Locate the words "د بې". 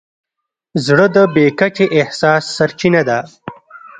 1.15-1.45